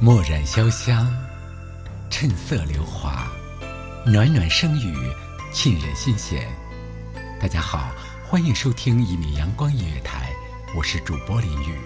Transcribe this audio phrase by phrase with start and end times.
[0.00, 1.04] 墨染潇湘，
[2.08, 3.26] 趁色流华，
[4.06, 4.94] 暖暖声语，
[5.52, 6.48] 沁人心弦。
[7.40, 7.90] 大家好，
[8.24, 10.30] 欢迎收听一米阳光音乐台，
[10.76, 11.76] 我是主播林雨。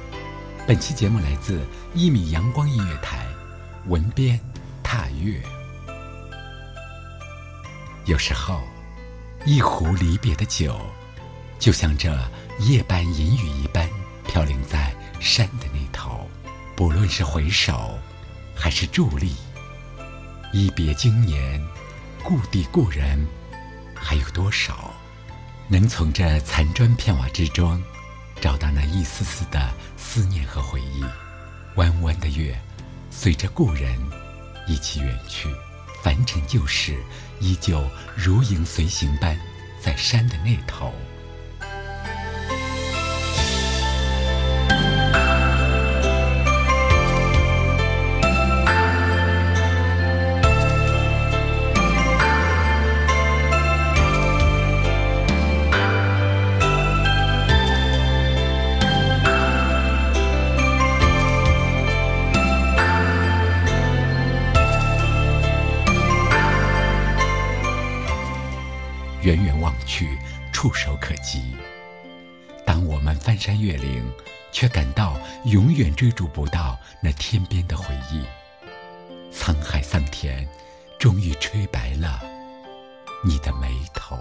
[0.66, 3.26] 本期节目来自一米阳光音乐台，
[3.86, 4.38] 文编
[4.82, 5.40] 踏月。
[8.04, 8.60] 有时候，
[9.46, 10.78] 一壶离别的酒，
[11.58, 12.14] 就像这
[12.58, 13.88] 夜半银雨一般，
[14.28, 16.28] 飘零在山的那头。
[16.74, 17.96] 不论是回首，
[18.62, 19.34] 还是伫立，
[20.52, 21.60] 一别经年，
[22.22, 23.26] 故地故人，
[23.92, 24.94] 还有多少
[25.66, 27.82] 能从这残砖片瓦之中
[28.40, 31.04] 找到那一丝丝的思念和回忆？
[31.74, 32.56] 弯弯的月，
[33.10, 33.98] 随着故人
[34.68, 35.48] 一起远去，
[36.00, 36.96] 凡尘旧事
[37.40, 37.84] 依旧
[38.14, 39.36] 如影随形般
[39.80, 40.94] 在山的那头。
[70.62, 71.56] 触手可及。
[72.64, 74.08] 当我们翻山越岭，
[74.52, 78.24] 却感到永远追逐不到那天边的回忆。
[79.36, 80.48] 沧海桑田，
[81.00, 82.22] 终于吹白了
[83.26, 84.16] 你的眉头。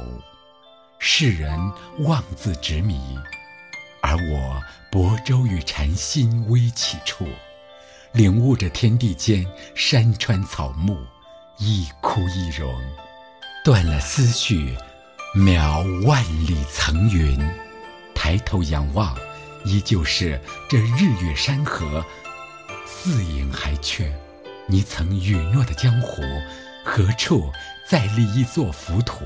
[0.97, 1.59] 世人
[1.99, 2.99] 妄自执迷，
[4.01, 4.59] 而我
[4.91, 7.27] 泊舟于禅心微起处，
[8.13, 10.97] 领悟着天地间山川草木，
[11.59, 12.73] 一枯一荣，
[13.63, 14.75] 断了思绪。
[15.33, 17.39] 渺万里层云，
[18.13, 19.15] 抬头仰望，
[19.63, 20.37] 依旧是
[20.67, 22.05] 这日月山河，
[22.85, 24.13] 四影还缺。
[24.67, 26.21] 你曾允诺的江湖，
[26.83, 27.49] 何处
[27.87, 29.25] 再立一座浮屠，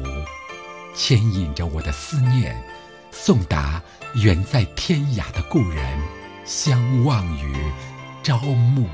[0.95, 2.55] 牵引着我的思念，
[3.09, 3.81] 送达
[4.13, 5.99] 远在天涯的故人，
[6.45, 7.55] 相望于
[8.21, 8.87] 朝暮。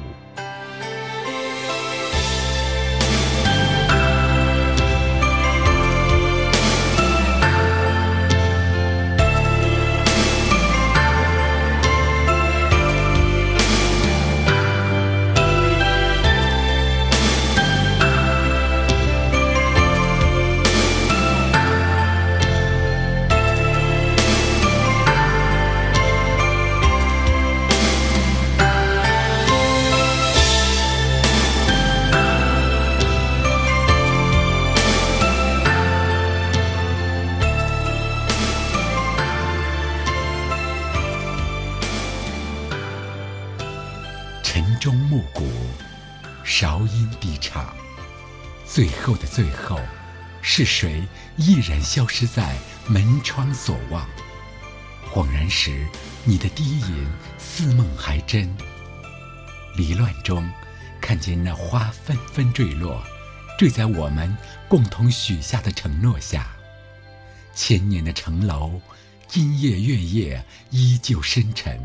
[48.74, 49.78] 最后的最后，
[50.42, 52.56] 是谁毅然消失在
[52.88, 54.08] 门窗所望？
[55.14, 55.86] 恍然时，
[56.24, 57.06] 你的低吟
[57.38, 58.50] 似梦还真。
[59.76, 60.50] 离乱中，
[61.02, 63.04] 看见那花纷纷坠落，
[63.60, 64.38] 坠在我们
[64.70, 66.48] 共同许下的承诺下。
[67.54, 68.80] 千年的城楼，
[69.28, 71.78] 今夜月夜依旧深沉，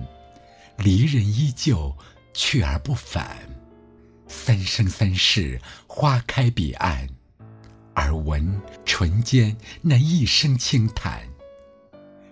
[0.76, 1.92] 离人依旧
[2.32, 3.55] 去而不返。
[4.46, 7.08] 三生三世，花开彼岸，
[7.96, 11.26] 耳闻唇间那一声轻叹。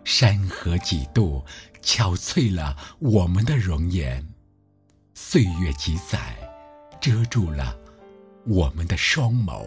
[0.05, 1.45] 山河几度，
[1.83, 4.23] 憔悴了我们的容颜；
[5.13, 6.37] 岁月几载，
[7.01, 7.77] 遮住了
[8.47, 9.67] 我们的双眸。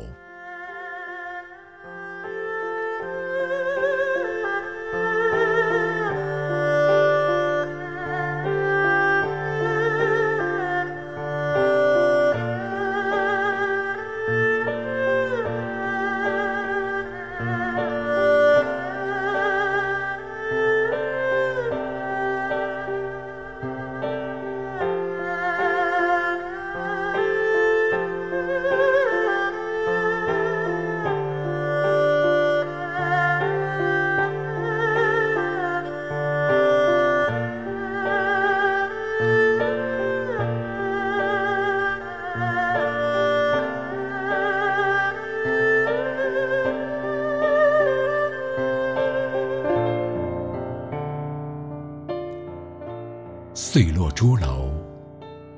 [53.59, 54.69] 碎落朱楼，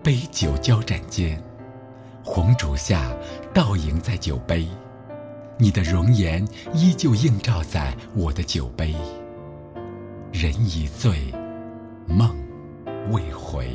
[0.01, 1.37] 杯酒交盏间，
[2.23, 3.13] 红烛下
[3.53, 4.65] 倒影在酒杯，
[5.57, 8.95] 你的容颜依旧映照在我的酒杯。
[10.31, 11.29] 人已醉，
[12.07, 12.33] 梦
[13.11, 13.69] 未回。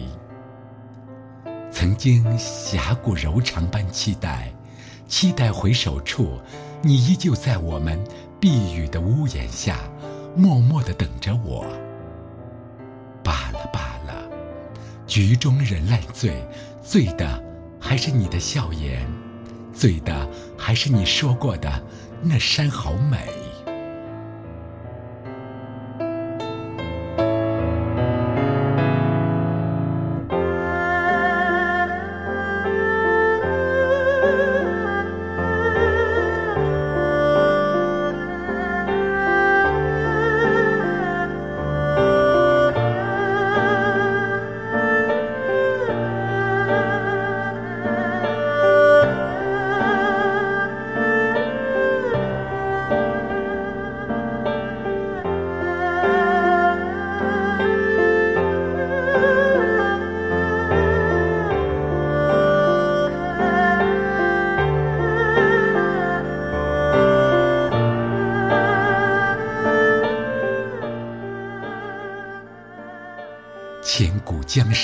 [1.71, 4.51] 曾经侠骨柔肠般期待，
[5.07, 6.41] 期待回首处，
[6.81, 8.03] 你依旧在我们
[8.41, 9.81] 避雨的屋檐下，
[10.35, 11.67] 默默的等着我。
[15.15, 16.45] 局中人烂醉，
[16.83, 17.41] 醉的
[17.81, 19.09] 还是你的笑颜，
[19.73, 20.29] 醉的
[20.59, 21.71] 还是你说过的
[22.21, 23.29] 那山好美。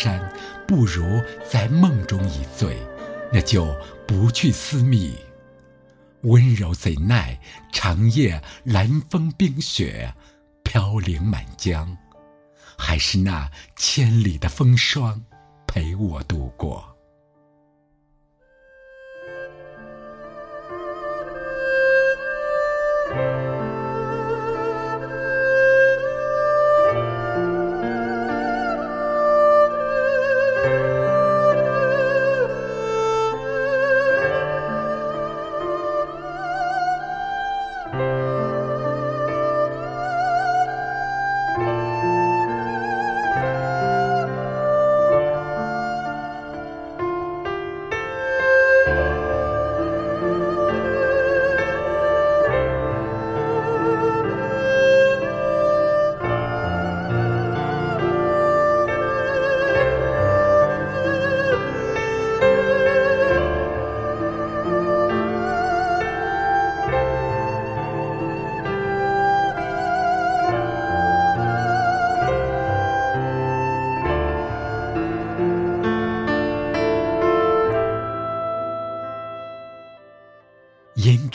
[0.01, 0.19] 山
[0.67, 2.79] 不如在梦中一醉，
[3.31, 3.77] 那就
[4.07, 5.15] 不去思密。
[6.23, 7.39] 温柔怎奈
[7.71, 10.15] 长夜蓝风冰雪，
[10.63, 11.95] 飘零满江，
[12.79, 15.23] 还是那千里的风霜
[15.67, 16.90] 陪我度过。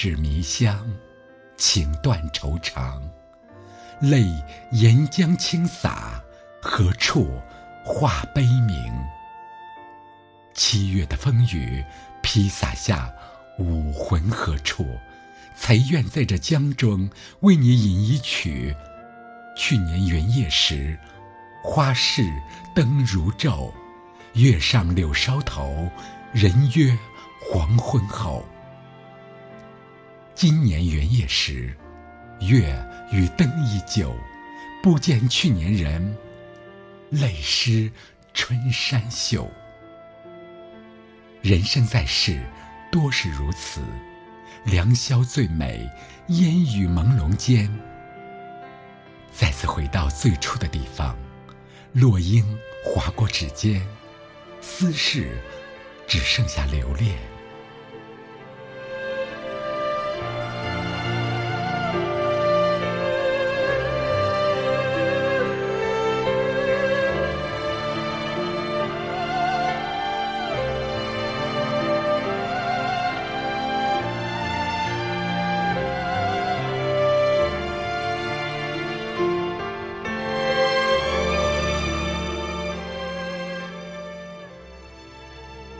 [0.06, 0.88] 纸迷香，
[1.58, 3.02] 情断愁肠，
[4.00, 4.24] 泪
[4.72, 6.22] 沿江倾洒，
[6.62, 7.42] 何处
[7.84, 8.94] 话悲鸣？
[10.54, 11.84] 七月的风雨
[12.22, 13.12] 披洒下，
[13.58, 14.86] 武魂何处？
[15.56, 17.10] 才愿在这江中
[17.40, 18.76] 为你吟一曲。
[19.58, 20.96] 去年元夜时，
[21.64, 22.22] 花市
[22.76, 23.74] 灯如昼，
[24.34, 25.90] 月上柳梢头，
[26.32, 26.96] 人约
[27.50, 28.46] 黄昏后。
[30.36, 31.74] 今年元夜时，
[32.42, 34.14] 月与灯依旧，
[34.84, 36.14] 不见去年人，
[37.10, 37.90] 泪湿
[38.34, 39.50] 春衫袖。
[41.42, 42.44] 人生在世，
[42.92, 43.80] 多是如此，
[44.66, 45.90] 良宵最美，
[46.28, 47.74] 烟雨朦胧间。
[49.32, 51.16] 再次回到最初的地方，
[51.94, 52.46] 落英
[52.84, 53.82] 划过指尖，
[54.60, 55.38] 思事
[56.06, 57.16] 只剩下留恋。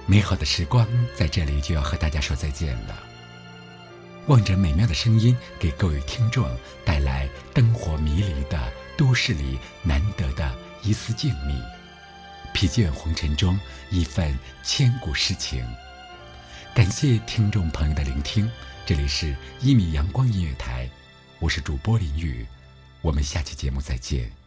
[0.08, 3.04] 美好的时光在这里就要和大家说再见了。
[4.28, 6.48] 望着美妙的声音，给各位听众
[6.84, 11.62] 带来灯火迷离的都市里难得的一丝静谧，
[12.54, 13.60] 疲倦红尘中
[13.92, 15.64] 一份千古诗情。
[16.74, 18.50] 感谢听众朋友的聆听，
[18.86, 20.90] 这里是一米阳光音乐台，
[21.40, 22.46] 我是主播林雨，
[23.02, 24.45] 我们下期节目再见。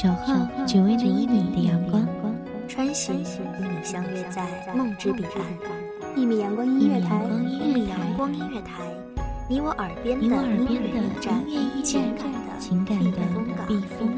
[0.00, 0.32] 守候
[0.64, 2.06] 只为那一米的阳光，
[2.68, 5.42] 穿行与你相约在梦之彼岸。
[6.14, 8.80] 一米阳光音乐台，一米阳光音乐台，
[9.50, 10.38] 你我耳边的音乐
[10.68, 11.44] 驿站，
[11.82, 13.10] 情感的情感的
[13.66, 14.17] 避风港。